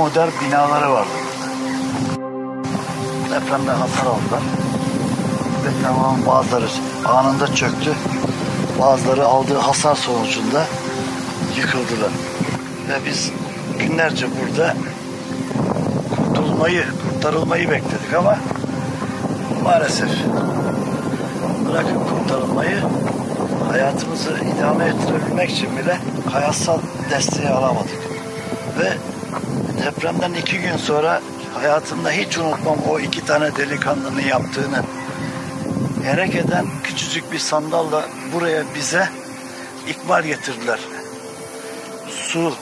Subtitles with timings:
[0.00, 1.06] Modern binaları var.
[3.30, 4.42] Depremde hasar aldılar.
[5.64, 6.66] Deprem bazıları
[7.04, 7.94] anında çöktü.
[8.80, 10.66] Bazıları aldığı hasar sonucunda
[11.56, 12.10] yıkıldılar.
[12.88, 13.32] Ve biz
[13.78, 14.74] günlerce burada
[16.16, 18.36] kurtulmayı, kurtarılmayı bekledik ama
[19.64, 20.10] maalesef
[21.68, 22.78] bırakın kurtarılmayı
[23.70, 25.98] hayatımızı idame ettirebilmek için bile
[26.32, 26.78] hayatsal
[27.10, 27.98] desteği alamadık.
[28.78, 28.92] Ve
[29.82, 31.20] depremden iki gün sonra
[31.54, 34.82] hayatımda hiç unutmam o iki tane delikanlının yaptığını.
[36.06, 39.08] Erek eden küçücük bir sandalla buraya bize
[39.88, 40.80] ikmal getirdiler.
[42.08, 42.54] Su,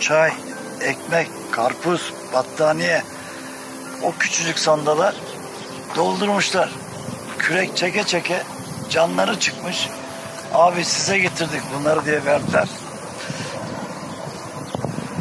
[0.00, 0.32] çay,
[0.80, 3.02] ekmek, karpuz, battaniye
[4.02, 5.14] o küçücük sandalar
[5.96, 6.70] doldurmuşlar.
[7.38, 8.42] Kürek çeke çeke
[8.90, 9.88] canları çıkmış.
[10.54, 12.68] Abi size getirdik bunları diye verdiler.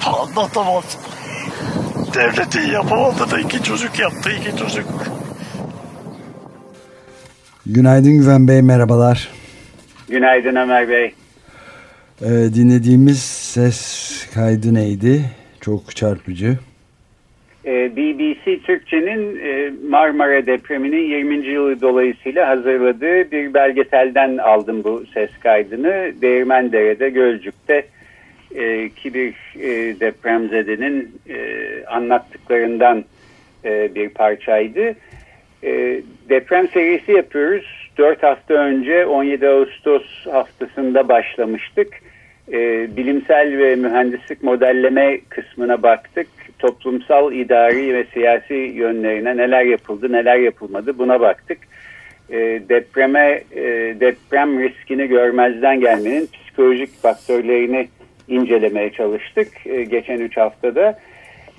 [0.06, 0.84] Anlatamam.
[2.16, 4.86] Devletin yapamadı da iki çocuk yaptı iki çocuk.
[7.66, 9.30] Günaydın Güven Bey merhabalar.
[10.10, 11.14] Günaydın Ömer Bey.
[12.22, 15.22] Ee, dinlediğimiz ses kaydı neydi?
[15.62, 16.58] Çok çarpıcı.
[17.66, 21.36] Ee, BBC Türkçe'nin e, Marmara depreminin 20.
[21.48, 26.22] yılı dolayısıyla hazırladığı bir belgeselden aldım bu ses kaydını.
[26.22, 27.86] Değirmendere'de, Gölcük'te
[28.56, 31.22] e, ki bir e, depremzedenin
[31.88, 33.06] anlattıklarından
[33.66, 34.96] bir parçaydı.
[36.30, 37.92] Deprem serisi yapıyoruz.
[37.98, 41.88] 4 hafta önce 17 Ağustos haftasında başlamıştık.
[42.98, 46.28] Bilimsel ve mühendislik modelleme kısmına baktık
[46.62, 51.58] toplumsal, idari ve siyasi yönlerine neler yapıldı, neler yapılmadı buna baktık.
[52.30, 52.38] E,
[52.70, 53.62] depreme, e,
[54.00, 57.88] deprem riskini görmezden gelmenin psikolojik faktörlerini
[58.32, 61.00] incelemeye çalıştık e, geçen üç haftada.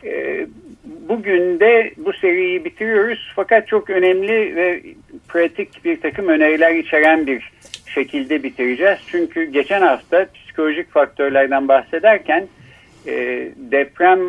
[0.05, 0.47] E,
[0.85, 4.83] bugün de bu seriyi bitiriyoruz fakat çok önemli ve
[5.29, 7.53] pratik bir takım öneriler içeren bir
[7.95, 8.99] şekilde bitireceğiz.
[9.07, 12.47] Çünkü geçen hafta psikolojik faktörlerden bahsederken
[13.07, 13.13] e,
[13.57, 14.21] deprem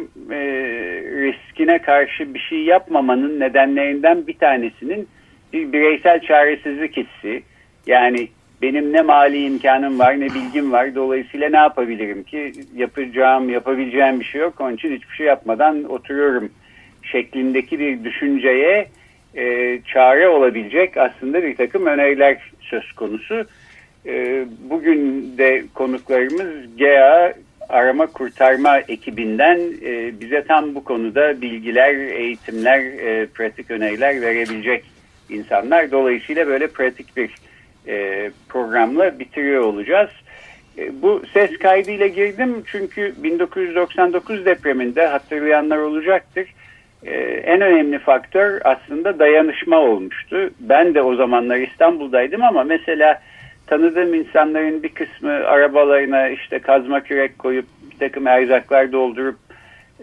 [1.21, 5.07] riskine karşı bir şey yapmamanın nedenlerinden bir tanesinin
[5.53, 7.43] bir bireysel çaresizlik hissi.
[7.87, 8.27] Yani
[8.63, 14.25] benim ne mali imkanım var ne bilgim var dolayısıyla ne yapabilirim ki yapacağım yapabileceğim bir
[14.25, 16.51] şey yok onun için hiçbir şey yapmadan oturuyorum
[17.03, 18.87] şeklindeki bir düşünceye
[19.35, 23.45] e, çare olabilecek aslında bir takım öneriler söz konusu.
[24.05, 27.33] E, bugün de konuklarımız GEA
[27.69, 34.85] arama kurtarma ekibinden e, bize tam bu konuda bilgiler, eğitimler, e, pratik öneriler verebilecek
[35.29, 35.91] insanlar.
[35.91, 37.31] Dolayısıyla böyle pratik bir
[37.87, 40.09] e, programla bitiriyor olacağız.
[40.77, 46.47] E, bu ses kaydıyla girdim çünkü 1999 depreminde hatırlayanlar olacaktır.
[47.05, 50.49] E, en önemli faktör aslında dayanışma olmuştu.
[50.59, 53.21] Ben de o zamanlar İstanbul'daydım ama mesela
[53.67, 59.35] tanıdığım insanların bir kısmı arabalarına işte kazma kürek koyup bir takım erzaklar doldurup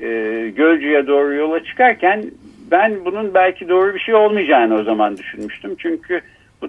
[0.01, 0.09] e,
[0.57, 2.25] Gölcü'ye doğru yola çıkarken
[2.71, 5.75] ben bunun belki doğru bir şey olmayacağını o zaman düşünmüştüm.
[5.79, 6.21] Çünkü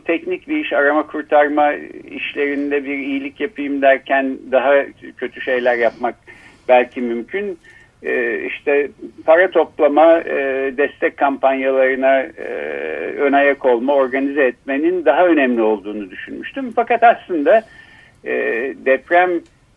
[0.05, 1.73] teknik bir iş arama kurtarma
[2.11, 4.73] işlerinde bir iyilik yapayım derken daha
[5.17, 6.15] kötü şeyler yapmak
[6.67, 7.57] belki mümkün
[8.03, 8.89] e, işte
[9.25, 10.33] para toplama, e,
[10.77, 12.47] destek kampanyalarına e,
[13.17, 16.71] ön ayak olma, organize etmenin daha önemli olduğunu düşünmüştüm.
[16.75, 17.63] Fakat aslında
[18.25, 18.33] e,
[18.85, 19.31] deprem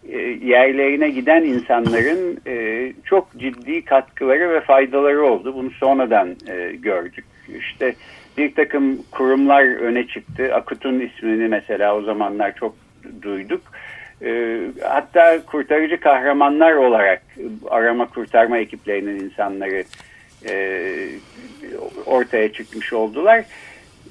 [0.08, 5.54] e, yerlerine giden insanların e, çok ciddi katkıları ve faydaları oldu.
[5.54, 7.24] Bunu sonradan e, gördük.
[7.58, 7.94] İşte
[8.38, 10.54] bir takım kurumlar öne çıktı.
[10.54, 12.76] Akut'un ismini mesela o zamanlar çok
[13.22, 13.62] duyduk
[14.22, 17.22] e, hatta kurtarıcı kahramanlar olarak
[17.70, 19.84] arama kurtarma ekiplerinin insanları
[20.48, 20.82] e,
[22.06, 23.44] ortaya çıkmış oldular.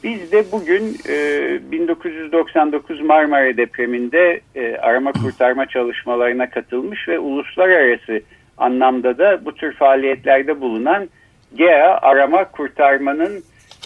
[0.03, 8.21] Biz de bugün e, 1999 Marmara depreminde e, arama kurtarma çalışmalarına katılmış ve uluslararası
[8.57, 11.09] anlamda da bu tür faaliyetlerde bulunan
[11.55, 13.43] GEA arama kurtarmanın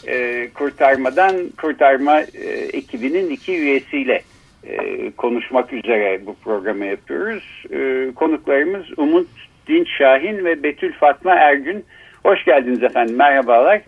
[0.07, 4.21] e, kurtarmadan kurtarma e, ekibinin iki üyesiyle
[4.63, 7.63] e, konuşmak üzere bu programı yapıyoruz.
[7.71, 9.27] E, konuklarımız Umut
[9.67, 11.85] Dinç Şahin ve Betül Fatma Ergün.
[12.23, 13.15] Hoş geldiniz efendim.
[13.15, 13.81] Merhabalar.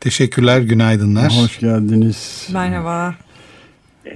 [0.00, 1.32] Teşekkürler, günaydınlar.
[1.42, 2.48] Hoş geldiniz.
[2.52, 3.14] Merhaba.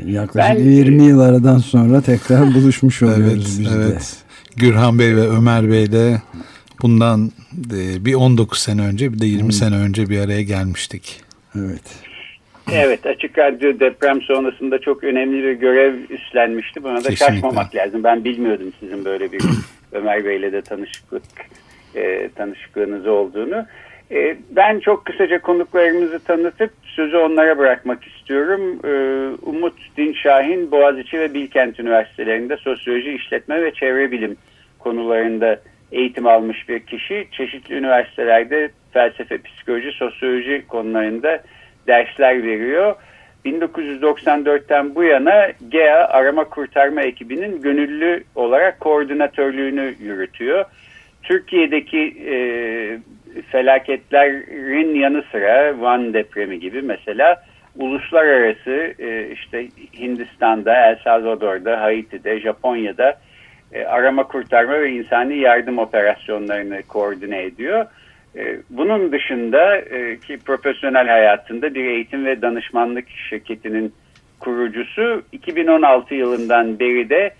[0.04, 3.70] Yaklaşık ben, 20 yıl aradan sonra tekrar buluşmuş oluyoruz evet, biz de.
[3.76, 4.16] Evet.
[4.56, 6.22] Gürhan Bey ve Ömer Bey de
[6.82, 7.30] bundan
[7.70, 9.52] e, bir 19 sene önce bir de 20 hmm.
[9.52, 11.20] sene önce bir araya gelmiştik.
[11.56, 12.04] Evet.
[12.72, 16.82] Evet Açık Radyo deprem sonrasında çok önemli bir görev üstlenmişti.
[16.82, 17.26] Buna da Kesinlikle.
[17.26, 18.04] şaşmamak lazım.
[18.04, 19.40] Ben bilmiyordum sizin böyle bir
[19.92, 21.22] Ömer Bey'le de tanışıklık
[21.94, 23.66] e, tanışıklığınız olduğunu.
[24.10, 28.78] E, ben çok kısaca konuklarımızı tanıtıp sözü onlara bırakmak istiyorum.
[28.84, 28.92] E,
[29.42, 34.36] Umut Dinşahin Boğaziçi ve Bilkent Üniversitelerinde sosyoloji, işletme ve çevre bilim
[34.78, 35.60] konularında
[35.94, 37.28] eğitim almış bir kişi.
[37.32, 41.42] Çeşitli üniversitelerde felsefe, psikoloji, sosyoloji konularında
[41.86, 42.94] dersler veriyor.
[43.44, 50.64] 1994'ten bu yana GEA arama kurtarma ekibinin gönüllü olarak koordinatörlüğünü yürütüyor.
[51.22, 52.36] Türkiye'deki e,
[53.42, 57.42] felaketlerin yanı sıra Van depremi gibi mesela
[57.78, 59.68] uluslararası e, işte
[59.98, 63.18] Hindistan'da, El Salvador'da, Haiti'de, Japonya'da
[63.74, 67.86] e, arama kurtarma ve insani yardım operasyonlarını koordine ediyor.
[68.36, 73.94] E, bunun dışında e, ki profesyonel hayatında bir eğitim ve danışmanlık şirketinin
[74.40, 77.34] kurucusu 2016 yılından beri de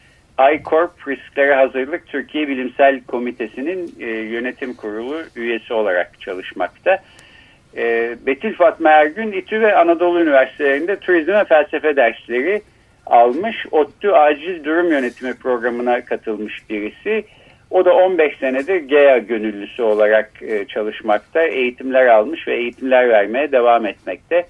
[0.54, 3.94] iCorp Risklere Hazırlık Türkiye Bilimsel Komitesi'nin
[4.31, 6.98] yönetim kurulu üyesi olarak çalışmakta.
[8.26, 12.62] Betül Fatma Ergün İTÜ ve Anadolu Üniversitelerinde turizm ve felsefe dersleri
[13.06, 13.66] almış.
[13.70, 17.24] ODTÜ Acil Durum Yönetimi programına katılmış birisi.
[17.70, 21.42] O da 15 senedir GEA gönüllüsü olarak e, çalışmakta.
[21.42, 24.46] Eğitimler almış ve eğitimler vermeye devam etmekte.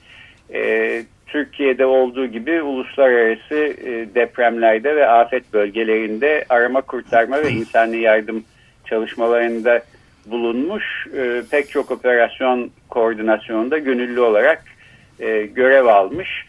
[0.55, 8.45] E, Türkiye'de olduğu gibi uluslararası e, depremlerde ve afet bölgelerinde arama kurtarma ve insani yardım
[8.85, 9.83] çalışmalarında
[10.27, 11.07] bulunmuş.
[11.17, 14.63] E, pek çok operasyon koordinasyonunda gönüllü olarak
[15.21, 16.47] e, görev almış.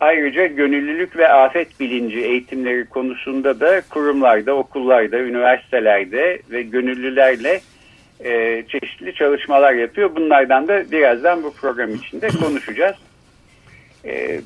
[0.00, 7.60] Ayrıca gönüllülük ve afet bilinci eğitimleri konusunda da kurumlarda, okullarda, üniversitelerde ve gönüllülerle
[8.24, 10.16] e, çeşitli çalışmalar yapıyor.
[10.16, 12.96] Bunlardan da birazdan bu program içinde konuşacağız.
[14.04, 14.40] E,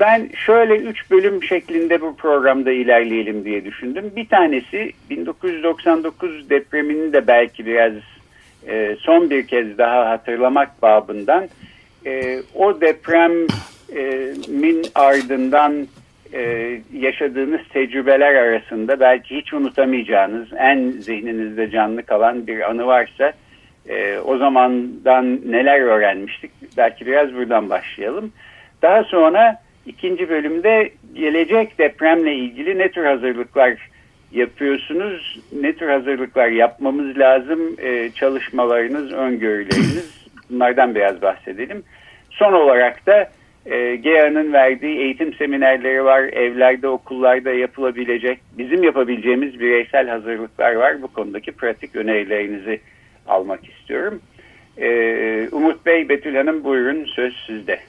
[0.00, 4.12] ben şöyle üç bölüm şeklinde bu programda ilerleyelim diye düşündüm.
[4.16, 7.92] Bir tanesi 1999 depremini de belki biraz
[8.68, 11.48] e, son bir kez daha hatırlamak babından
[12.06, 13.32] e, o deprem
[14.48, 15.86] min ardından
[16.34, 23.32] e, yaşadığınız tecrübeler arasında belki hiç unutamayacağınız en zihninizde canlı kalan bir anı varsa
[23.88, 28.32] e, o zamandan neler öğrenmiştik belki biraz buradan başlayalım.
[28.82, 33.90] Daha sonra ikinci bölümde gelecek depremle ilgili ne tür hazırlıklar
[34.32, 41.82] yapıyorsunuz, ne tür hazırlıklar yapmamız lazım, e, çalışmalarınız, öngörüleriniz bunlardan biraz bahsedelim.
[42.30, 43.30] Son olarak da
[43.66, 51.02] e, GEA'nın verdiği eğitim seminerleri var, evlerde, okullarda yapılabilecek, bizim yapabileceğimiz bireysel hazırlıklar var.
[51.02, 52.80] Bu konudaki pratik önerilerinizi
[53.26, 54.20] almak istiyorum.
[54.78, 57.80] E, Umut Bey, Betül Hanım buyurun söz sizde.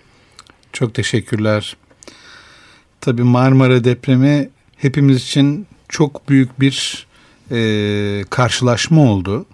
[0.73, 1.75] Çok teşekkürler.
[3.01, 7.07] Tabii Marmara depremi hepimiz için çok büyük bir
[7.51, 7.59] e,
[8.29, 9.45] karşılaşma oldu.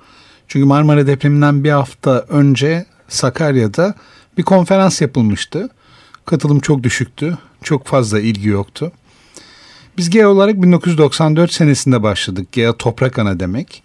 [0.47, 3.95] Çünkü Marmara depreminden bir hafta önce Sakarya'da
[4.37, 5.69] bir konferans yapılmıştı.
[6.25, 7.37] Katılım çok düşüktü.
[7.63, 8.91] Çok fazla ilgi yoktu.
[9.97, 12.51] Biz GEA olarak 1994 senesinde başladık.
[12.51, 13.83] GEA toprak ana demek.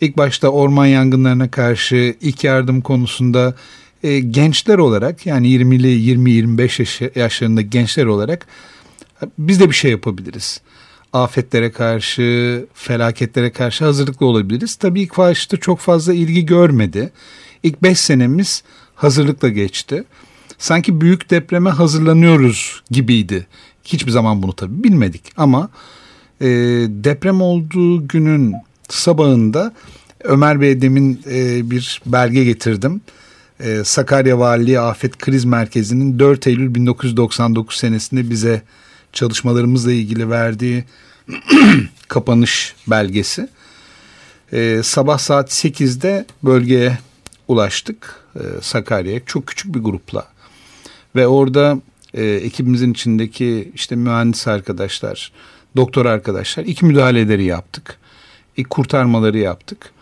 [0.00, 3.54] İlk başta orman yangınlarına karşı ilk yardım konusunda
[4.02, 8.46] e, gençler olarak yani 20'li 20-25 yaş, yaşlarında gençler olarak
[9.38, 10.60] biz de bir şey yapabiliriz.
[11.12, 14.76] Afetlere karşı, felaketlere karşı hazırlıklı olabiliriz.
[14.76, 17.12] Tabii ilk başta çok fazla ilgi görmedi.
[17.62, 18.62] İlk 5 senemiz
[18.94, 20.04] hazırlıkla geçti
[20.62, 23.46] sanki büyük depreme hazırlanıyoruz gibiydi.
[23.84, 25.68] Hiçbir zaman bunu tabii bilmedik ama
[26.40, 26.46] e,
[26.88, 28.54] deprem olduğu günün
[28.88, 29.74] sabahında
[30.24, 33.00] Ömer Bey demin e, bir belge getirdim.
[33.60, 38.62] E, Sakarya Valiliği Afet Kriz Merkezi'nin 4 Eylül 1999 senesinde bize
[39.12, 40.84] çalışmalarımızla ilgili verdiği
[42.08, 43.48] kapanış belgesi.
[44.52, 46.98] E, sabah saat 8'de bölgeye
[47.48, 50.31] ulaştık e, Sakarya'ya çok küçük bir grupla
[51.16, 51.78] ve orada
[52.14, 55.32] e, ekibimizin içindeki işte mühendis arkadaşlar,
[55.76, 57.98] doktor arkadaşlar ilk müdahaleleri yaptık.
[58.56, 59.92] İlk kurtarmaları yaptık.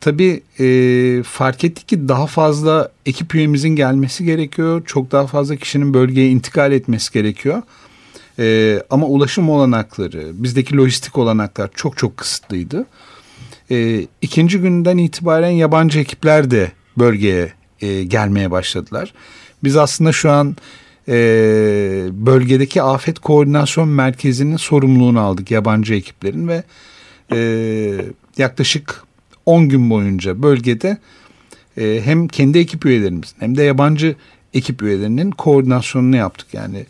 [0.00, 4.82] Tabii e, fark ettik ki daha fazla ekip üyemizin gelmesi gerekiyor.
[4.86, 7.62] Çok daha fazla kişinin bölgeye intikal etmesi gerekiyor.
[8.38, 12.86] E, ama ulaşım olanakları, bizdeki lojistik olanaklar çok çok kısıtlıydı.
[13.70, 19.12] E, ikinci günden itibaren yabancı ekipler de bölgeye e, gelmeye başladılar.
[19.64, 20.56] Biz aslında şu an
[21.08, 21.14] e,
[22.12, 26.62] bölgedeki afet koordinasyon merkezinin sorumluluğunu aldık yabancı ekiplerin ve
[27.32, 27.38] e,
[28.36, 29.02] yaklaşık
[29.46, 30.98] 10 gün boyunca bölgede
[31.78, 34.14] e, hem kendi ekip üyelerimizin hem de yabancı
[34.54, 36.54] ekip üyelerinin koordinasyonunu yaptık.
[36.54, 36.86] Yani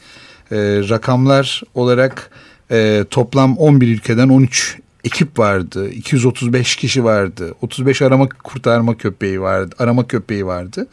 [0.50, 0.56] e,
[0.88, 2.30] rakamlar olarak
[2.70, 5.90] e, toplam 11 ülkeden 13 ekip vardı.
[5.90, 7.54] 235 kişi vardı.
[7.62, 9.74] 35 arama kurtarma köpeği vardı.
[9.78, 10.86] Arama köpeği vardı.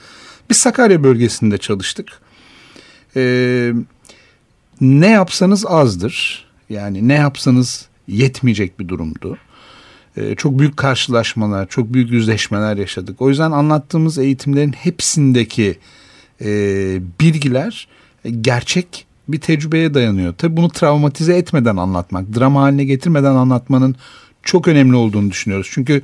[0.50, 2.22] Biz Sakarya bölgesinde çalıştık.
[3.16, 3.74] Ee,
[4.82, 6.46] ne yapsanız azdır.
[6.70, 9.38] Yani ne yapsanız yetmeyecek bir durumdu.
[10.18, 13.22] Ee, çok büyük karşılaşmalar, çok büyük yüzleşmeler yaşadık.
[13.22, 15.78] O yüzden anlattığımız eğitimlerin hepsindeki
[16.42, 16.48] e,
[17.22, 17.88] bilgiler
[18.42, 20.34] gerçek bir tecrübeye dayanıyor.
[20.38, 23.96] Tabii bunu travmatize etmeden anlatmak, drama haline getirmeden anlatmanın
[24.44, 25.70] çok önemli olduğunu düşünüyoruz.
[25.72, 26.02] Çünkü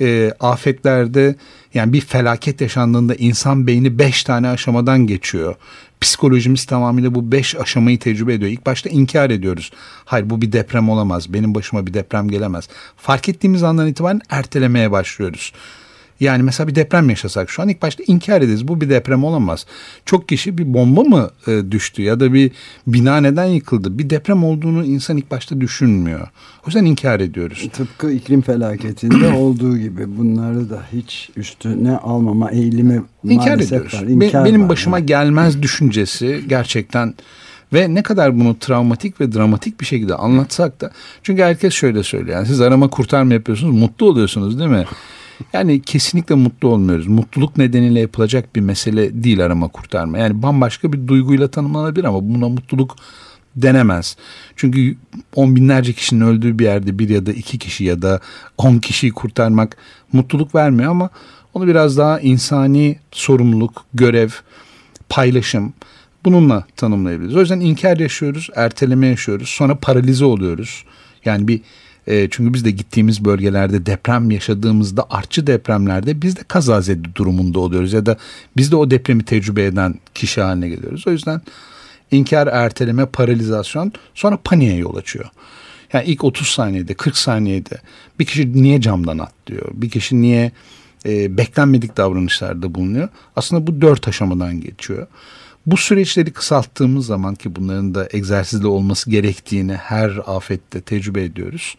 [0.00, 1.36] e, afetlerde
[1.74, 5.54] yani bir felaket yaşandığında insan beyni beş tane aşamadan geçiyor.
[6.00, 8.50] Psikolojimiz tamamıyla bu beş aşamayı tecrübe ediyor.
[8.50, 9.72] İlk başta inkar ediyoruz.
[10.04, 11.32] Hayır bu bir deprem olamaz.
[11.32, 12.68] Benim başıma bir deprem gelemez.
[12.96, 15.52] Fark ettiğimiz andan itibaren ertelemeye başlıyoruz.
[16.20, 18.68] Yani mesela bir deprem yaşasak şu an ilk başta inkar ederiz.
[18.68, 19.66] Bu bir deprem olamaz.
[20.04, 22.50] Çok kişi bir bomba mı e, düştü ya da bir
[22.86, 23.98] bina neden yıkıldı?
[23.98, 26.28] Bir deprem olduğunu insan ilk başta düşünmüyor.
[26.62, 27.68] O yüzden inkar ediyoruz.
[27.72, 33.94] Tıpkı iklim felaketinde olduğu gibi bunları da hiç üstüne almama eğilimi inkar ediyoruz.
[33.94, 34.02] var.
[34.02, 35.06] İnkar Benim var başıma yani.
[35.06, 37.14] gelmez düşüncesi gerçekten
[37.72, 40.90] ve ne kadar bunu travmatik ve dramatik bir şekilde anlatsak da
[41.22, 42.36] çünkü herkes şöyle söylüyor.
[42.36, 44.84] Yani siz arama kurtarma yapıyorsunuz, mutlu oluyorsunuz değil mi?
[45.52, 47.06] Yani kesinlikle mutlu olmuyoruz.
[47.06, 50.18] Mutluluk nedeniyle yapılacak bir mesele değil arama kurtarma.
[50.18, 52.96] Yani bambaşka bir duyguyla tanımlanabilir ama buna mutluluk
[53.56, 54.16] denemez.
[54.56, 54.96] Çünkü
[55.34, 58.20] on binlerce kişinin öldüğü bir yerde bir ya da iki kişi ya da
[58.58, 59.76] on kişiyi kurtarmak
[60.12, 61.10] mutluluk vermiyor ama
[61.54, 64.28] onu biraz daha insani sorumluluk, görev,
[65.08, 65.72] paylaşım
[66.24, 67.36] bununla tanımlayabiliriz.
[67.36, 70.84] O yüzden inkar yaşıyoruz, erteleme yaşıyoruz, sonra paralize oluyoruz.
[71.24, 71.60] Yani bir
[72.08, 77.92] e, çünkü biz de gittiğimiz bölgelerde deprem yaşadığımızda artçı depremlerde biz de kazazede durumunda oluyoruz
[77.92, 78.16] ya da
[78.56, 81.06] biz de o depremi tecrübe eden kişi haline geliyoruz.
[81.06, 81.40] O yüzden
[82.10, 85.24] inkar, erteleme, paralizasyon sonra paniğe yol açıyor.
[85.92, 87.80] Yani ilk 30 saniyede 40 saniyede
[88.18, 89.68] bir kişi niye camdan atlıyor?
[89.72, 90.52] Bir kişi niye
[91.06, 93.08] e, beklenmedik davranışlarda bulunuyor?
[93.36, 95.06] Aslında bu dört aşamadan geçiyor.
[95.68, 101.76] Bu süreçleri kısalttığımız zaman ki bunların da egzersizle olması gerektiğini her afette tecrübe ediyoruz.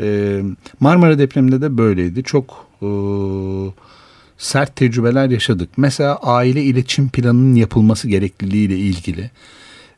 [0.00, 0.42] Ee,
[0.80, 2.22] Marmara depreminde de böyleydi.
[2.22, 2.88] Çok e,
[4.38, 5.68] sert tecrübeler yaşadık.
[5.76, 9.30] Mesela aile iletişim planının yapılması gerekliliği ile ilgili.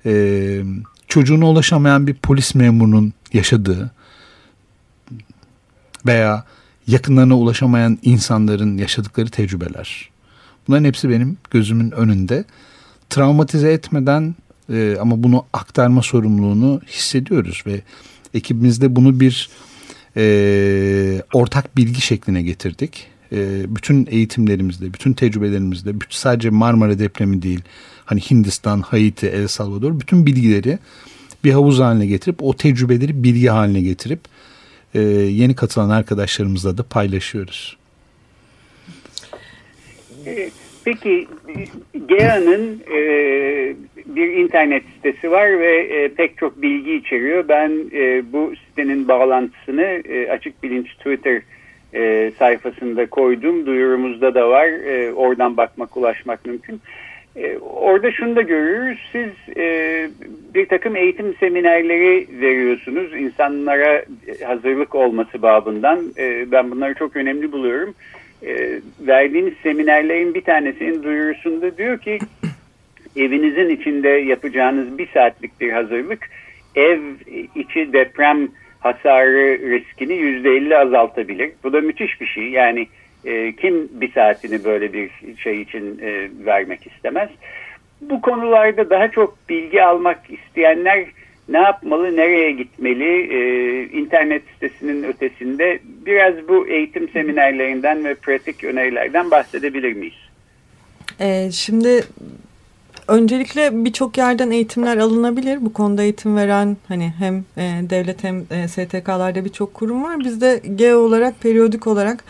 [0.06, 0.62] Ee,
[1.08, 3.90] çocuğuna ulaşamayan bir polis memurunun yaşadığı
[6.06, 6.44] veya
[6.86, 10.10] yakınlarına ulaşamayan insanların yaşadıkları tecrübeler.
[10.68, 12.44] Bunların hepsi benim gözümün önünde
[13.10, 14.34] travmatize etmeden
[14.72, 17.80] e, ama bunu aktarma sorumluluğunu hissediyoruz ve
[18.34, 19.50] ekibimizde bunu bir
[20.16, 23.06] e, ortak bilgi şekline getirdik.
[23.32, 27.60] E, bütün eğitimlerimizde, bütün tecrübelerimizde, sadece Marmara depremi değil,
[28.04, 30.78] hani Hindistan, Haiti, El Salvador, bütün bilgileri
[31.44, 34.20] bir havuz haline getirip o tecrübeleri bilgi haline getirip
[34.94, 37.76] e, yeni katılan arkadaşlarımızla da paylaşıyoruz.
[40.26, 40.52] Evet.
[40.86, 41.28] Peki
[42.06, 43.00] GEA'nın e,
[44.06, 47.48] bir internet sitesi var ve e, pek çok bilgi içeriyor.
[47.48, 51.42] Ben e, bu sitenin bağlantısını e, Açık Bilinç Twitter
[51.94, 53.66] e, sayfasında koydum.
[53.66, 54.66] Duyurumuzda da var.
[54.66, 56.80] E, oradan bakmak, ulaşmak mümkün.
[57.36, 58.98] E, orada şunu da görüyoruz.
[59.12, 60.08] Siz e,
[60.54, 63.14] bir takım eğitim seminerleri veriyorsunuz.
[63.14, 64.04] insanlara
[64.44, 65.98] hazırlık olması babından.
[66.18, 67.94] E, ben bunları çok önemli buluyorum
[68.42, 72.18] e, verdiğiniz seminerlerin bir tanesinin duyurusunda diyor ki
[73.16, 76.30] evinizin içinde yapacağınız bir saatlik bir hazırlık
[76.76, 77.00] ev
[77.54, 78.48] içi deprem
[78.80, 81.52] hasarı riskini yüzde elli azaltabilir.
[81.64, 82.50] Bu da müthiş bir şey.
[82.50, 82.88] Yani
[83.24, 87.30] e, kim bir saatini böyle bir şey için e, vermek istemez.
[88.00, 91.04] Bu konularda daha çok bilgi almak isteyenler
[91.48, 99.30] ne yapmalı, nereye gitmeli, e, internet sitesinin ötesinde biraz bu eğitim seminerlerinden ve pratik önerilerden
[99.30, 100.14] bahsedebilir miyiz?
[101.20, 102.04] E, şimdi
[103.08, 105.58] öncelikle birçok yerden eğitimler alınabilir.
[105.60, 110.20] Bu konuda eğitim veren hani hem e, devlet hem e, STK'larda birçok kurum var.
[110.20, 112.24] Biz de GEO olarak periyodik olarak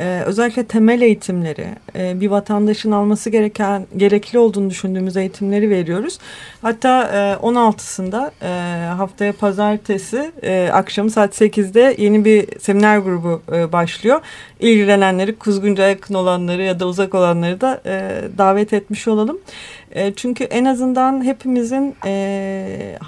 [0.00, 6.18] e, özellikle temel eğitimleri, e, bir vatandaşın alması gereken gerekli olduğunu düşündüğümüz eğitimleri veriyoruz.
[6.62, 13.72] Hatta e, 16'sında e, haftaya pazartesi e, akşamı saat 8'de yeni bir seminer grubu e,
[13.72, 14.20] başlıyor.
[14.60, 19.38] İlgilenenleri, Kuzguncu'ya yakın olanları ya da uzak olanları da e, davet etmiş olalım.
[19.94, 22.98] E, çünkü en azından hepimizin e,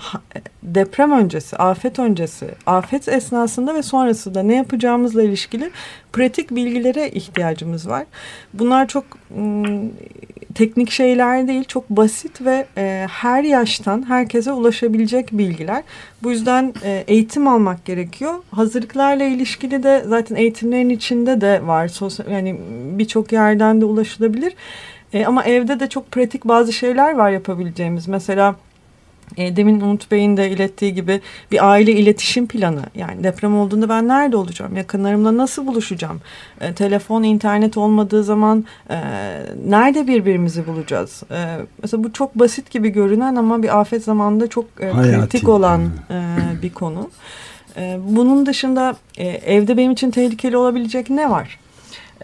[0.63, 5.71] deprem öncesi, afet öncesi, afet esnasında ve sonrasında ne yapacağımızla ilişkili
[6.13, 8.05] pratik bilgilere ihtiyacımız var.
[8.55, 9.05] Bunlar çok
[10.55, 15.83] teknik şeyler değil, çok basit ve e, her yaştan herkese ulaşabilecek bilgiler.
[16.23, 16.75] Bu yüzden
[17.07, 18.35] eğitim almak gerekiyor.
[18.51, 21.91] Hazırlıklarla ilişkili de zaten eğitimlerin içinde de var.
[22.31, 22.61] Yani
[22.99, 24.55] birçok yerden de ulaşılabilir.
[25.13, 28.09] E, ama evde de çok pratik bazı şeyler var yapabileceğimiz.
[28.09, 28.55] Mesela
[29.37, 31.21] e, demin Umut Bey'in de ilettiği gibi
[31.53, 32.83] bir aile iletişim planı.
[32.95, 34.77] Yani deprem olduğunda ben nerede olacağım?
[34.77, 36.21] Yakınlarımla nasıl buluşacağım?
[36.61, 38.97] E, telefon, internet olmadığı zaman e,
[39.69, 41.23] nerede birbirimizi bulacağız?
[41.31, 45.91] E, mesela bu çok basit gibi görünen ama bir afet zamanında çok e, kritik olan
[46.11, 47.11] e, bir konu.
[47.77, 51.59] E, bunun dışında e, evde benim için tehlikeli olabilecek ne var?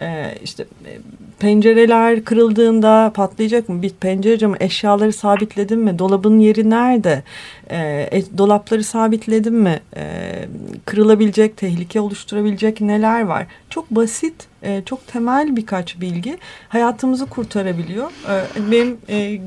[0.01, 0.99] Ee, işte e,
[1.39, 3.81] pencereler kırıldığında patlayacak mı?
[3.81, 5.99] Bir pencere camı eşyaları sabitledim mi?
[5.99, 7.23] Dolabın yeri nerede?
[7.71, 9.79] Ee, dolapları sabitledim mi?
[9.95, 10.47] Ee,
[10.85, 13.47] kırılabilecek, tehlike oluşturabilecek neler var?
[13.69, 14.33] Çok basit,
[14.63, 16.37] e, çok temel birkaç bilgi
[16.69, 18.11] hayatımızı kurtarabiliyor.
[18.29, 19.41] Ee, benim e,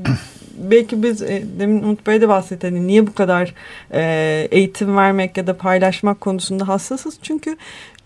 [0.57, 3.53] belki biz e, demin Umut Bey de bahsetti hani niye bu kadar
[3.93, 7.17] e, eğitim vermek ya da paylaşmak konusunda hassasız?
[7.21, 7.57] Çünkü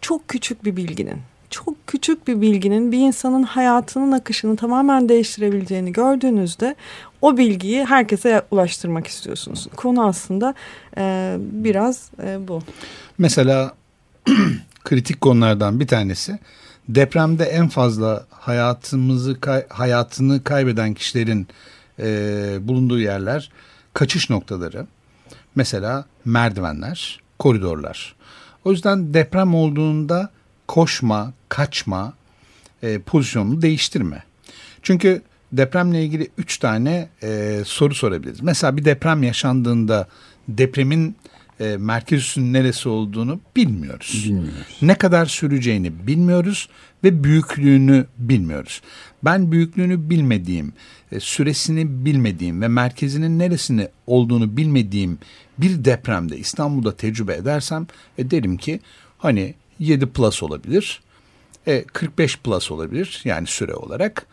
[0.02, 1.18] çok küçük bir bilginin
[1.52, 6.76] çok küçük bir bilginin bir insanın hayatının akışını tamamen değiştirebileceğini gördüğünüzde
[7.22, 9.68] o bilgiyi herkese ulaştırmak istiyorsunuz.
[9.76, 10.54] Konu aslında
[10.98, 12.62] e, biraz e, bu.
[13.18, 13.74] Mesela
[14.84, 16.40] kritik konulardan bir tanesi
[16.90, 19.38] depremde en fazla hayatımızı
[19.70, 21.48] hayatını kaybeden kişilerin
[22.00, 23.52] e, bulunduğu yerler
[23.94, 24.88] kaçış noktaları.
[25.56, 28.16] Mesela merdivenler, koridorlar.
[28.66, 30.30] O yüzden deprem olduğunda
[30.68, 32.14] koşma, kaçma
[32.84, 34.24] e, pozisyonunu değiştirme.
[34.82, 35.22] Çünkü
[35.52, 38.42] depremle ilgili üç tane e, soru sorabiliriz.
[38.42, 40.08] Mesela bir deprem yaşandığında
[40.48, 41.16] depremin
[41.60, 44.22] e, merkez üssünün neresi olduğunu bilmiyoruz.
[44.26, 44.78] Bilmiyoruz.
[44.82, 46.70] Ne kadar süreceğini bilmiyoruz
[47.04, 48.82] ve büyüklüğünü bilmiyoruz.
[49.24, 50.74] Ben büyüklüğünü bilmediğim,
[51.12, 55.18] e, süresini bilmediğim ve merkezinin neresini olduğunu bilmediğim
[55.58, 58.80] bir depremde İstanbul'da tecrübe edersem e, derim ki
[59.18, 61.02] hani 7 plus olabilir.
[61.68, 64.28] E, 45 plus olabilir yani süre olarak.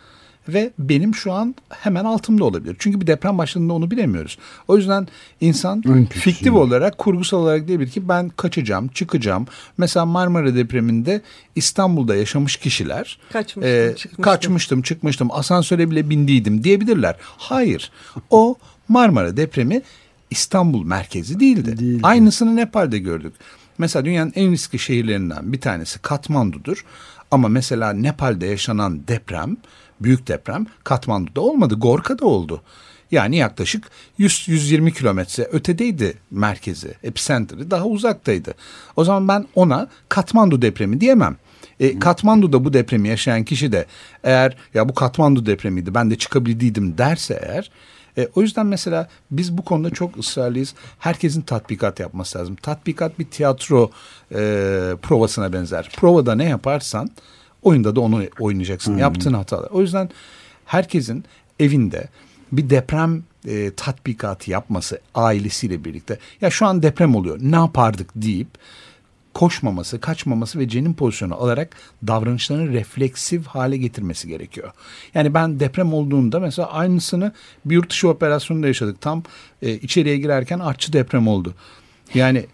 [0.48, 2.76] Ve benim şu an hemen altımda olabilir.
[2.78, 4.38] Çünkü bir deprem başladığında onu bilemiyoruz.
[4.68, 5.08] O yüzden
[5.40, 9.46] insan fiktif olarak, kurgusal olarak diyebilir ki ben kaçacağım, çıkacağım.
[9.78, 11.22] Mesela Marmara depreminde
[11.56, 14.22] İstanbul'da yaşamış kişiler kaçmıştım, e, çıkmıştım.
[14.22, 17.16] kaçmıştım, çıkmıştım, asansöre bile bindiydim diyebilirler.
[17.20, 17.90] Hayır.
[18.30, 18.56] O
[18.88, 19.82] Marmara depremi
[20.30, 21.78] İstanbul merkezi değildi.
[21.78, 22.00] değildi.
[22.02, 23.32] Aynısını Nepal'de gördük.
[23.78, 26.84] Mesela dünyanın en riskli şehirlerinden bir tanesi Katmandu'dur.
[27.30, 29.56] Ama mesela Nepal'de yaşanan deprem,
[30.00, 32.62] büyük deprem Katmandu'da olmadı, Gorka'da oldu.
[33.10, 38.54] Yani yaklaşık 100-120 kilometre ötedeydi merkezi, epicentri daha uzaktaydı.
[38.96, 41.36] O zaman ben ona Katmandu depremi diyemem.
[41.80, 43.86] E, Katmandu'da bu depremi yaşayan kişi de
[44.24, 47.70] eğer ya bu Katmandu depremiydi ben de çıkabildiydim derse eğer
[48.18, 50.74] e, o yüzden mesela biz bu konuda çok ısrarlıyız.
[50.98, 52.56] Herkesin tatbikat yapması lazım.
[52.56, 53.90] Tatbikat bir tiyatro
[54.30, 54.36] e,
[55.02, 55.92] provasına benzer.
[55.96, 57.10] Provada ne yaparsan
[57.62, 58.92] oyunda da onu oynayacaksın.
[58.92, 58.98] Hmm.
[58.98, 59.70] Yaptığın hatalar.
[59.70, 60.10] O yüzden
[60.64, 61.24] herkesin
[61.60, 62.08] evinde
[62.52, 66.18] bir deprem e, tatbikatı yapması ailesiyle birlikte.
[66.40, 68.48] Ya şu an deprem oluyor ne yapardık deyip
[69.38, 74.72] koşmaması, kaçmaması ve cenin pozisyonu alarak davranışlarını refleksif hale getirmesi gerekiyor.
[75.14, 77.32] Yani ben deprem olduğunda mesela aynısını
[77.64, 79.00] bir yurt dışı operasyonunda yaşadık.
[79.00, 79.22] Tam
[79.62, 81.54] e, içeriye girerken artçı deprem oldu.
[82.14, 82.46] Yani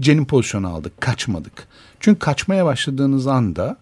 [0.00, 1.68] cenin pozisyonu aldık, kaçmadık.
[2.00, 3.76] Çünkü kaçmaya başladığınız anda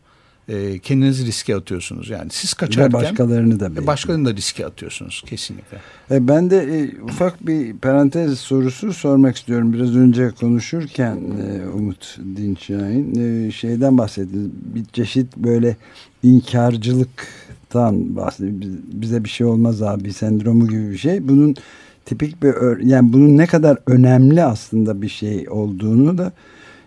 [0.53, 2.11] e, kendinizi riske atıyorsunuz.
[2.11, 3.87] Yani siz kaçarken Ve başkalarını da belki.
[3.87, 5.79] başkalarını da riske atıyorsunuz kesinlikle.
[6.11, 9.73] E, ben de e, ufak bir parantez sorusu sormak istiyorum.
[9.73, 13.15] Biraz önce konuşurken e, Umut Dinçay'ın
[13.47, 14.37] e, şeyden bahsetti.
[14.75, 15.77] Bir çeşit böyle
[16.23, 18.69] inkarcılıktan bahsetti.
[18.93, 21.29] Bize bir şey olmaz abi sendromu gibi bir şey.
[21.29, 21.57] Bunun
[22.05, 26.33] tipik bir yani bunun ne kadar önemli aslında bir şey olduğunu da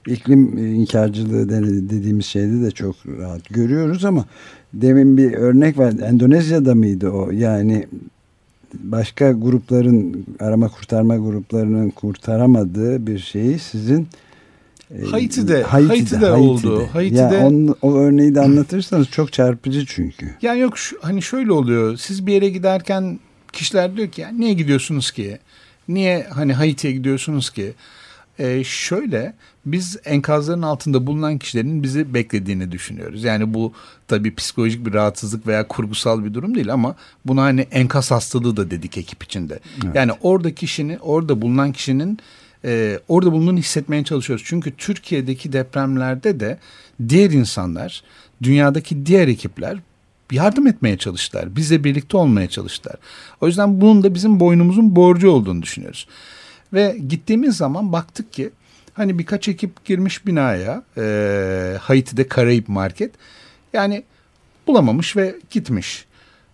[0.07, 1.49] iklim inkarcılığı
[1.89, 4.25] dediğimiz şeyde de çok rahat görüyoruz ama
[4.73, 5.93] demin bir örnek var.
[6.03, 7.31] Endonezya'da mıydı o?
[7.31, 7.87] Yani
[8.73, 14.07] başka grupların arama kurtarma gruplarının kurtaramadığı bir şeyi sizin
[14.91, 16.87] E, Haiti'de, Haiti'de, Haiti'de oldu.
[16.93, 17.19] Haiti'de.
[17.19, 20.35] Ya onun, o örneği de anlatırsanız çok çarpıcı çünkü.
[20.41, 21.97] Yani yok şu, hani şöyle oluyor.
[21.97, 23.19] Siz bir yere giderken
[23.53, 25.37] kişiler diyor ki ya niye gidiyorsunuz ki?
[25.87, 27.73] Niye hani Haiti'ye gidiyorsunuz ki?
[28.39, 29.33] Ee, şöyle
[29.65, 33.23] biz enkazların altında bulunan kişilerin bizi beklediğini düşünüyoruz.
[33.23, 33.73] Yani bu
[34.07, 36.95] tabii psikolojik bir rahatsızlık veya kurgusal bir durum değil ama
[37.25, 39.59] buna hani enkaz hastalığı da dedik ekip içinde.
[39.85, 39.95] Evet.
[39.95, 42.19] Yani orada kişinin, orada bulunan kişinin
[42.65, 44.45] e, orada bulunduğunu hissetmeye çalışıyoruz.
[44.47, 46.57] Çünkü Türkiye'deki depremlerde de
[47.09, 48.03] diğer insanlar,
[48.43, 49.77] dünyadaki diğer ekipler
[50.31, 51.55] yardım etmeye çalıştılar.
[51.55, 52.95] Bizle birlikte olmaya çalıştılar.
[53.41, 56.07] O yüzden bunun da bizim boynumuzun borcu olduğunu düşünüyoruz.
[56.75, 58.49] Ve gittiğimiz zaman baktık ki
[58.93, 63.11] hani birkaç ekip girmiş binaya e, Haiti'de Karayip Market.
[63.73, 64.03] Yani
[64.67, 66.05] bulamamış ve gitmiş.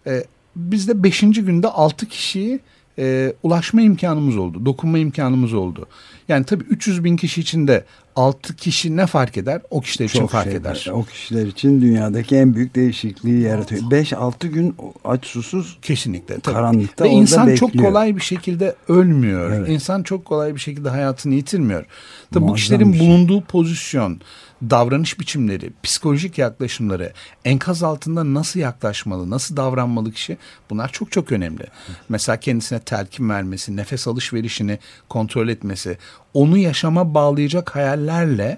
[0.07, 0.23] E,
[0.55, 2.60] biz de beşinci günde altı kişiyi
[2.99, 4.65] e, ulaşma imkanımız oldu.
[4.65, 5.88] Dokunma imkanımız oldu.
[6.27, 9.62] Yani tabii 300 bin kişi içinde 6 kişi ne fark eder?
[9.69, 10.88] O kişiler için Çok fark şey, eder.
[10.93, 13.82] O kişiler için dünyadaki en büyük değişikliği yaratıyor.
[13.82, 16.56] 5-6 gün aç susuz kesinlikle tabii.
[16.56, 17.71] karanlıkta Ve insan bekliyor.
[17.74, 19.52] çok kolay bir şekilde ölmüyor.
[19.52, 19.69] Evet.
[19.69, 21.86] İnsan çok kolay bir şekilde hayatını yitirmiyor.
[22.34, 23.02] Tabii bu kişilerin şey.
[23.02, 24.21] bulunduğu pozisyon,
[24.69, 27.13] davranış biçimleri, psikolojik yaklaşımları,
[27.45, 30.38] enkaz altında nasıl yaklaşmalı, nasıl davranmalı kişi
[30.69, 31.63] bunlar çok çok önemli.
[32.10, 35.97] Mesela kendisine telkin vermesi, nefes alışverişini kontrol etmesi,
[36.34, 38.58] onu yaşama bağlayacak hayallerle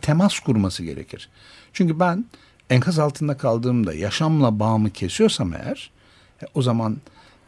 [0.00, 1.28] temas kurması gerekir.
[1.72, 2.24] Çünkü ben
[2.70, 5.90] enkaz altında kaldığımda yaşamla bağımı kesiyorsam eğer
[6.42, 6.96] e, o zaman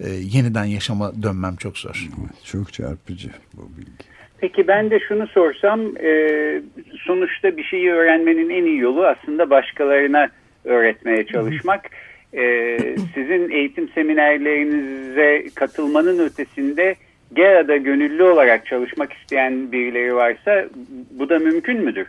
[0.01, 2.09] e, yeniden yaşama dönmem çok zor.
[2.45, 4.16] Çok çarpıcı bu bilgi.
[4.39, 6.63] Peki ben de şunu sorsam e,
[7.07, 10.29] sonuçta bir şeyi öğrenmenin en iyi yolu aslında başkalarına
[10.65, 11.91] öğretmeye çalışmak.
[12.33, 12.43] E,
[13.15, 16.95] sizin eğitim seminerlerinize katılmanın ötesinde
[17.33, 20.65] GERA'da gönüllü olarak çalışmak isteyen birileri varsa
[21.11, 22.07] bu da mümkün müdür?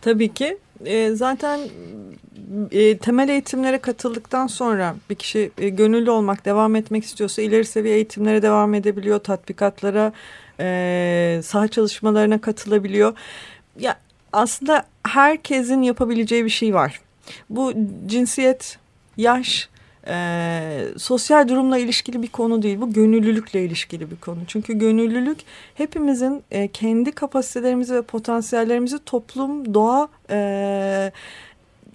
[0.00, 0.56] Tabii ki.
[0.86, 1.60] E, zaten
[2.70, 7.94] e, temel eğitimlere katıldıktan sonra bir kişi e, gönüllü olmak, devam etmek istiyorsa ileri seviye
[7.94, 10.12] eğitimlere devam edebiliyor, tatbikatlara
[10.60, 13.14] e, saha çalışmalarına katılabiliyor.
[13.78, 13.96] Ya
[14.32, 17.00] aslında herkesin yapabileceği bir şey var.
[17.50, 17.72] Bu
[18.06, 18.78] cinsiyet,
[19.16, 19.68] yaş,
[20.06, 22.80] e, sosyal durumla ilişkili bir konu değil.
[22.80, 24.38] Bu gönüllülükle ilişkili bir konu.
[24.46, 25.38] Çünkü gönüllülük
[25.74, 31.12] hepimizin e, kendi kapasitelerimizi ve potansiyellerimizi toplum, doğa, e,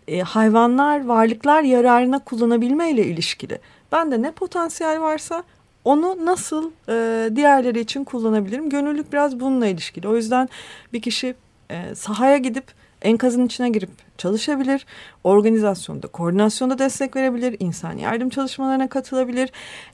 [0.08, 3.60] e, hayvanlar, varlıklar yararına kullanabilme ile ilişkili.
[3.92, 5.44] Ben de ne potansiyel varsa
[5.86, 8.70] onu nasıl e, diğerleri için kullanabilirim?
[8.70, 10.08] Gönüllülük biraz bununla ilişkili.
[10.08, 10.50] O yüzden
[10.94, 11.36] bir kişi
[11.70, 12.66] e, sahaya gidip
[13.02, 14.86] enkazın içine girip çalışabilir.
[15.24, 17.56] Organizasyonda, koordinasyonda destek verebilir.
[17.60, 19.52] insan yardım çalışmalarına katılabilir.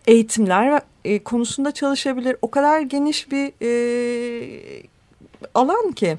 [0.07, 2.35] Eğitimler e, konusunda çalışabilir.
[2.41, 4.83] O kadar geniş bir e,
[5.53, 6.17] alan ki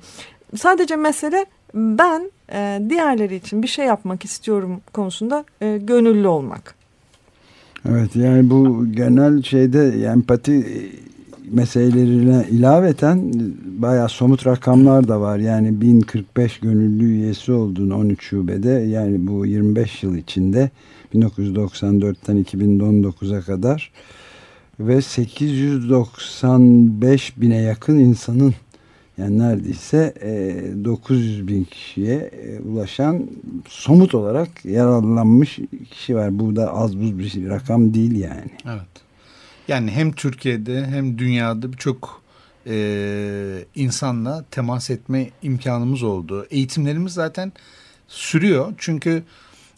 [0.56, 6.81] sadece mesele ben e, diğerleri için bir şey yapmak istiyorum konusunda e, gönüllü olmak.
[7.88, 10.66] Evet yani bu genel şeyde empati
[11.50, 13.32] meselelerine ilaveten
[13.64, 15.38] bayağı somut rakamlar da var.
[15.38, 20.70] Yani 1045 gönüllü üyesi olduğunu 13 şubede yani bu 25 yıl içinde
[21.14, 23.92] 1994'ten 2019'a kadar
[24.80, 28.54] ve 895 bine yakın insanın
[29.22, 33.26] yani neredeyse e, 900 bin kişiye e, ulaşan
[33.68, 35.58] somut olarak yararlanmış
[35.90, 36.38] kişi var.
[36.38, 38.50] Bu da az buz bir rakam değil yani.
[38.66, 38.88] Evet.
[39.68, 42.22] Yani hem Türkiye'de hem dünyada birçok
[42.66, 46.46] e, insanla temas etme imkanımız oldu.
[46.50, 47.52] Eğitimlerimiz zaten
[48.08, 48.74] sürüyor.
[48.78, 49.22] Çünkü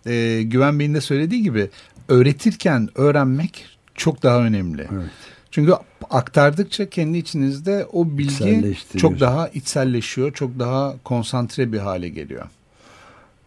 [0.07, 1.71] e, Güven Bey'in de söylediği gibi
[2.09, 4.89] öğretirken öğrenmek çok daha önemli.
[4.93, 5.11] Evet.
[5.51, 5.73] Çünkü
[6.11, 12.47] aktardıkça kendi içinizde o bilgi çok daha içselleşiyor, çok daha konsantre bir hale geliyor.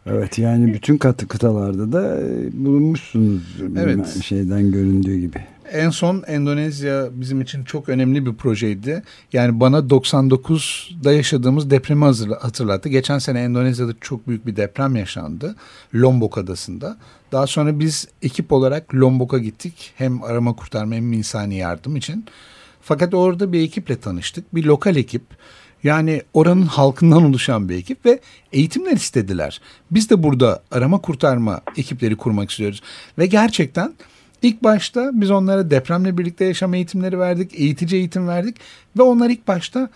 [0.10, 3.42] Evet yani bütün katı kıtalarda da e, bulunmuşsunuz
[3.78, 4.24] evet.
[4.24, 5.38] şeyden göründüğü gibi.
[5.72, 9.04] En son Endonezya bizim için çok önemli bir projeydi.
[9.34, 12.06] Yani bana 99'da yaşadığımız depremi
[12.40, 12.90] hatırlattı.
[12.90, 15.56] Geçen sene Endonezya'da çok büyük bir deprem yaşandı.
[15.96, 16.98] Lombok adasında.
[17.32, 19.94] Daha sonra biz ekip olarak Lombok'a gittik.
[19.96, 22.26] Hem arama kurtarma hem insani yardım için.
[22.82, 24.56] Fakat orada bir ekiple tanıştık.
[24.56, 25.24] Bir lokal ekip.
[25.84, 28.20] Yani oranın halkından oluşan bir ekip ve
[28.54, 29.62] eğitimler istediler.
[29.92, 32.82] Biz de burada arama kurtarma ekipleri kurmak istiyoruz.
[33.18, 33.94] Ve gerçekten
[34.42, 38.56] ilk başta biz onlara depremle birlikte yaşam eğitimleri verdik, eğitici eğitim verdik
[38.98, 39.90] ve onlar ilk başta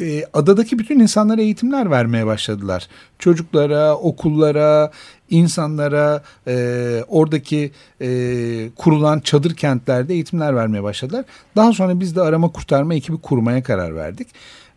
[0.00, 2.88] e, adadaki bütün insanlara eğitimler vermeye başladılar.
[3.18, 4.90] Çocuklara, okullara,
[5.30, 8.08] insanlara, e, oradaki e,
[8.76, 11.24] kurulan çadır kentlerde eğitimler vermeye başladılar.
[11.56, 14.28] Daha sonra biz de arama kurtarma ekibi kurmaya karar verdik.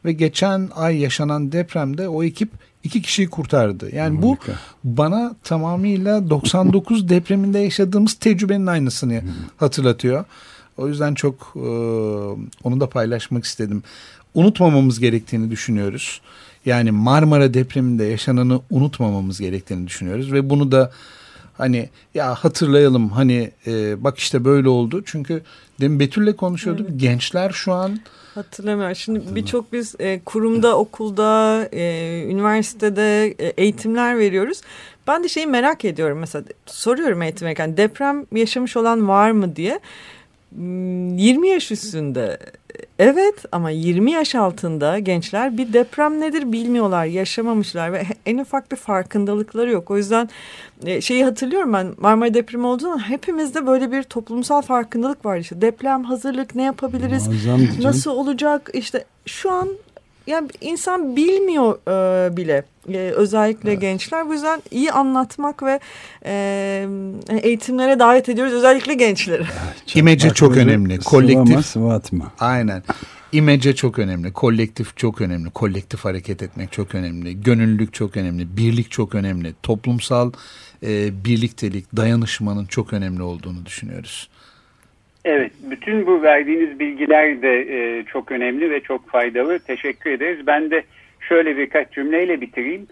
[0.05, 2.49] Ve geçen ay yaşanan depremde o ekip
[2.83, 3.95] iki kişiyi kurtardı.
[3.95, 4.53] Yani bu Harika.
[4.83, 9.21] bana tamamıyla 99 depreminde yaşadığımız tecrübenin aynısını
[9.57, 10.25] hatırlatıyor.
[10.77, 11.67] O yüzden çok e,
[12.63, 13.83] onu da paylaşmak istedim.
[14.33, 16.21] Unutmamamız gerektiğini düşünüyoruz.
[16.65, 20.91] Yani Marmara depreminde yaşananı unutmamamız gerektiğini düşünüyoruz ve bunu da
[21.53, 25.03] hani ya hatırlayalım hani e, bak işte böyle oldu.
[25.05, 25.41] Çünkü
[25.81, 26.87] demin Betül'le konuşuyorduk.
[26.97, 27.99] Gençler şu an
[28.35, 28.95] Hatırlamıyorum.
[28.95, 34.61] Şimdi birçok biz e, kurumda, okulda, e, üniversitede e, eğitimler veriyoruz.
[35.07, 39.79] Ben de şeyi merak ediyorum mesela soruyorum eğitim verirken deprem yaşamış olan var mı diye.
[40.55, 42.37] Hmm, 20 yaş üstünde.
[42.99, 48.75] Evet ama 20 yaş altında gençler bir deprem nedir bilmiyorlar, yaşamamışlar ve en ufak bir
[48.75, 49.91] farkındalıkları yok.
[49.91, 50.29] O yüzden
[50.85, 55.61] e, şeyi hatırlıyorum ben Marmara depremi olduğu zaman hepimizde böyle bir toplumsal farkındalık var işte.
[55.61, 58.69] Deprem hazırlık ne yapabiliriz Muazzam nasıl olacak?
[58.73, 59.69] İşte şu an
[60.27, 65.79] yani insan bilmiyor e, bile E, özellikle gençler bu yüzden iyi anlatmak ve
[66.25, 66.87] e,
[67.29, 69.43] eğitimlere davet ediyoruz özellikle gençleri.
[69.95, 71.01] imece çok önemli.
[71.01, 72.31] sıvama Kolektif sıvatma.
[72.39, 72.83] Aynen.
[73.31, 74.33] İmece çok önemli.
[74.33, 75.49] Kolektif çok önemli.
[75.49, 77.41] Kolektif hareket etmek çok önemli.
[77.41, 78.57] Gönüllülük çok önemli.
[78.57, 79.53] Birlik çok önemli.
[79.63, 80.31] Toplumsal
[80.83, 84.29] e, birliktelik, dayanışmanın çok önemli olduğunu düşünüyoruz.
[85.25, 89.59] Evet, bütün bu verdiğiniz bilgiler de e, çok önemli ve çok faydalı.
[89.59, 90.47] Teşekkür ederiz.
[90.47, 90.83] Ben de
[91.19, 92.87] şöyle birkaç cümleyle bitireyim.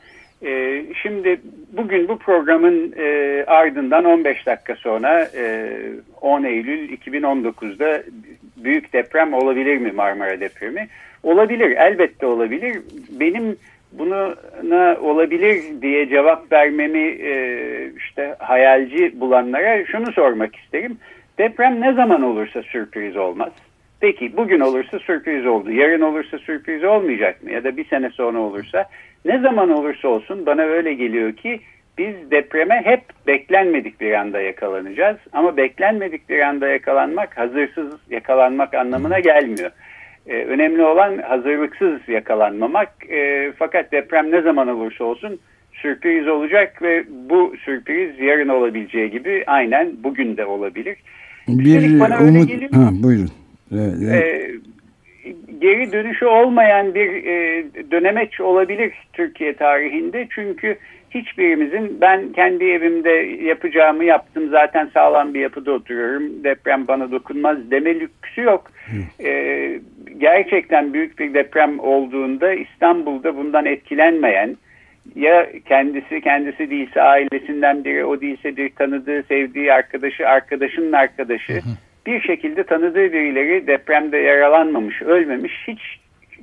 [0.45, 1.41] E, şimdi
[1.71, 5.69] bugün bu programın e, ardından 15 dakika sonra e,
[6.21, 8.03] 10 Eylül 2019'da
[8.57, 10.87] büyük deprem olabilir mi Marmara depremi?
[11.23, 12.77] Olabilir, elbette olabilir.
[13.09, 13.55] Benim
[13.91, 14.35] buna
[15.01, 20.97] olabilir diye cevap vermemi e, işte hayalci bulanlara şunu sormak isterim.
[21.37, 23.51] Deprem ne zaman olursa sürpriz olmaz.
[23.99, 25.71] Peki bugün olursa sürpriz oldu.
[25.71, 27.51] Yarın olursa sürpriz olmayacak mı?
[27.51, 28.85] Ya da bir sene sonra olursa
[29.25, 31.59] ne zaman olursa olsun bana öyle geliyor ki
[31.97, 35.17] biz depreme hep beklenmedik bir anda yakalanacağız.
[35.33, 39.71] Ama beklenmedik bir anda yakalanmak hazırsız yakalanmak anlamına gelmiyor.
[40.27, 42.89] Ee, önemli olan hazırlıksız yakalanmamak.
[43.09, 45.39] Ee, fakat deprem ne zaman olursa olsun
[45.73, 50.97] sürpriz olacak ve bu sürpriz yarın olabileceği gibi aynen bugün de olabilir.
[51.47, 52.47] Bir bana öyle umut...
[52.47, 52.71] geliyor.
[52.71, 53.31] Ha, buyurun.
[53.73, 54.23] Evet, evet.
[54.23, 54.51] Ee,
[55.61, 60.27] geri dönüşü olmayan bir e, dönemeç olabilir Türkiye tarihinde.
[60.29, 60.77] Çünkü
[61.11, 63.09] hiçbirimizin ben kendi evimde
[63.45, 68.71] yapacağımı yaptım zaten sağlam bir yapıda oturuyorum deprem bana dokunmaz deme lüksü yok.
[69.23, 69.79] Ee,
[70.17, 74.57] gerçekten büyük bir deprem olduğunda İstanbul'da bundan etkilenmeyen
[75.15, 81.61] ya kendisi kendisi değilse ailesinden biri o değilse bir tanıdığı sevdiği arkadaşı arkadaşının arkadaşı
[82.05, 85.81] bir şekilde tanıdığı birileri depremde yaralanmamış ölmemiş hiç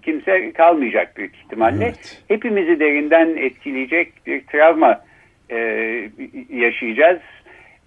[0.03, 1.85] kimse kalmayacak büyük ihtimalle.
[1.85, 2.23] Evet.
[2.29, 5.01] Hepimizi derinden etkileyecek bir travma
[5.51, 5.57] e,
[6.51, 7.21] yaşayacağız.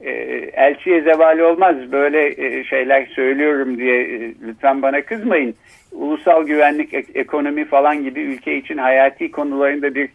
[0.03, 0.11] E,
[0.53, 5.55] elçiye zeval olmaz böyle e, şeyler söylüyorum diye e, lütfen bana kızmayın.
[5.91, 10.09] Ulusal güvenlik, ek- ekonomi falan gibi ülke için hayati konularında bir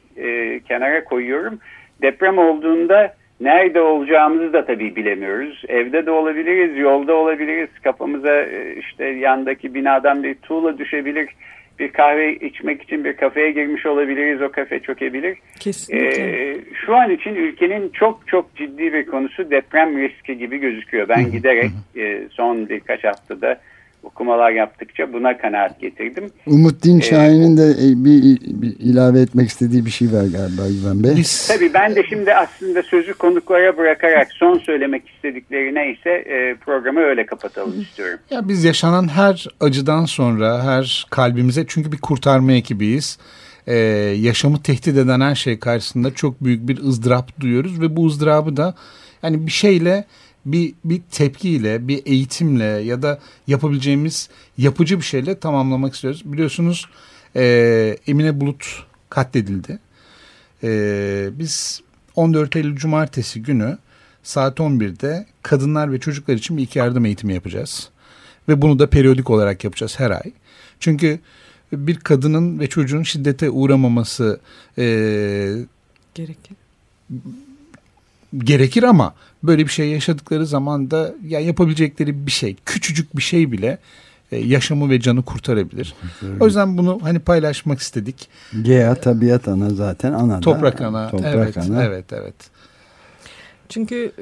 [0.60, 1.58] kenara koyuyorum.
[2.02, 5.62] Deprem olduğunda nerede olacağımızı da tabii bilemiyoruz.
[5.68, 7.68] Evde de olabiliriz, yolda olabiliriz.
[7.84, 8.42] Kafamıza
[8.78, 11.28] işte yandaki binadan bir tuğla düşebilir.
[11.78, 14.42] Bir kahve içmek için bir kafeye girmiş olabiliriz.
[14.42, 15.38] O kafe çökebilir.
[15.60, 16.50] Kesinlikle.
[16.50, 21.08] Ee, şu an için ülkenin çok çok ciddi bir konusu deprem riski gibi gözüküyor.
[21.08, 23.60] Ben giderek e, son birkaç haftada
[24.06, 26.30] okumalar yaptıkça buna kanaat getirdim.
[26.46, 31.24] Umut Dinçahin'in de e, bir, bir ilave etmek istediği bir şey var galiba Güven Bey.
[31.48, 37.26] Tabii ben de şimdi aslında sözü konuklara bırakarak son söylemek istedikleri neyse e, programı öyle
[37.26, 38.18] kapatalım istiyorum.
[38.30, 43.18] ya biz yaşanan her acıdan sonra her kalbimize çünkü bir kurtarma ekibiyiz.
[43.68, 43.74] Ee,
[44.18, 48.74] yaşamı tehdit eden her şey karşısında çok büyük bir ızdırap duyuyoruz ve bu ızdırabı da
[49.22, 50.04] yani bir şeyle
[50.46, 54.28] bir bir tepkiyle, bir eğitimle ya da yapabileceğimiz
[54.58, 56.22] yapıcı bir şeyle tamamlamak istiyoruz.
[56.24, 56.86] Biliyorsunuz
[57.36, 59.78] e, Emine Bulut katledildi.
[60.62, 61.80] E, biz
[62.16, 63.78] 14 Eylül Cumartesi günü
[64.22, 67.88] saat 11'de kadınlar ve çocuklar için bir ilk yardım eğitimi yapacağız.
[68.48, 70.32] Ve bunu da periyodik olarak yapacağız her ay.
[70.80, 71.20] Çünkü
[71.72, 74.40] bir kadının ve çocuğun şiddete uğramaması
[74.78, 74.84] e,
[76.14, 76.56] Gerekir.
[78.38, 83.52] Gerekir ama böyle bir şey yaşadıkları zaman da ya yapabilecekleri bir şey, küçücük bir şey
[83.52, 83.78] bile
[84.32, 85.94] e, yaşamı ve canı kurtarabilir.
[86.40, 88.28] O yüzden bunu hani paylaşmak istedik.
[88.62, 90.40] Gea tabiat ana zaten ana da.
[90.40, 91.10] Toprak ana.
[91.10, 91.84] Toprak evet, ana.
[91.84, 92.34] evet, evet.
[93.68, 94.12] Çünkü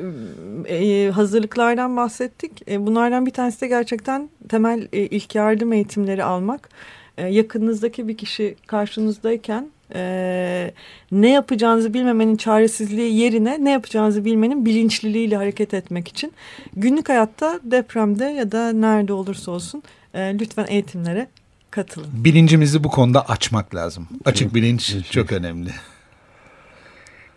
[0.69, 2.71] e, hazırlıklardan bahsettik.
[2.71, 6.69] E, bunlardan bir tanesi de gerçekten temel e, ilk yardım eğitimleri almak.
[7.19, 10.71] e, yakınınızdaki bir kişi karşınızdayken e,
[11.13, 16.33] ne yapacağınızı bilmemenin çaresizliği yerine ne yapacağınızı bilmenin bilinçliliğiyle hareket etmek için
[16.77, 19.83] günlük hayatta depremde ya da nerede olursa olsun
[20.15, 21.27] e, lütfen eğitimlere
[21.71, 22.11] katılın.
[22.13, 24.09] Bilincimizi bu konuda açmak lazım.
[24.25, 25.71] Açık bilinç çok önemli.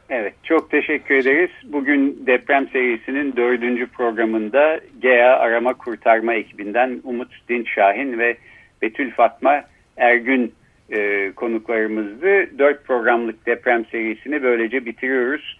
[0.09, 1.49] Evet, çok teşekkür ederiz.
[1.63, 8.37] Bugün deprem serisinin dördüncü programında GEA Arama Kurtarma ekibinden Umut Dinçşahin ve
[8.81, 9.63] Betül Fatma
[9.97, 10.53] Ergün
[10.89, 12.59] e, konuklarımızdı.
[12.59, 15.57] Dört programlık deprem serisini böylece bitiriyoruz.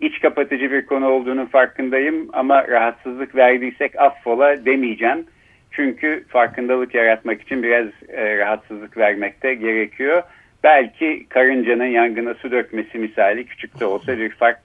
[0.00, 5.26] İç kapatıcı bir konu olduğunu farkındayım ama rahatsızlık verdiysek affola demeyeceğim.
[5.70, 10.22] Çünkü farkındalık yaratmak için biraz e, rahatsızlık vermekte gerekiyor.
[10.64, 14.60] Belki karıncanın yangına su dökmesi misali küçük de olsa bir fark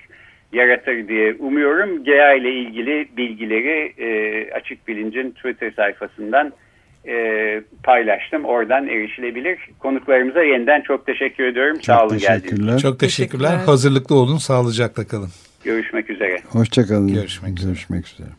[0.54, 2.04] yaratır diye umuyorum.
[2.04, 6.54] GEA ile ilgili bilgileri e, Açık Bilinc'in Twitter sayfasından
[7.08, 7.16] e,
[7.84, 8.46] paylaştım.
[8.46, 9.58] Oradan erişilebilir.
[9.80, 11.76] Konuklarımıza yeniden çok teşekkür ediyorum.
[11.76, 12.80] Çok Sağ olun teşekkürler.
[12.80, 13.50] Çok teşekkürler.
[13.50, 13.66] Teşekkürler.
[13.66, 15.30] Hazırlıklı olun, sağlıcakla kalın.
[15.63, 16.38] Görüşmek üzere.
[16.50, 17.13] Hoşçakalın.
[17.13, 17.70] Görüşmek üzere.
[17.70, 18.30] Görüşmek üzere.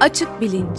[0.00, 0.78] Açık bilinç.